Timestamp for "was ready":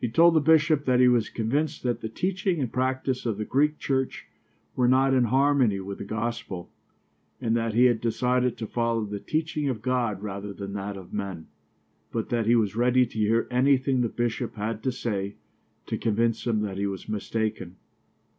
12.56-13.04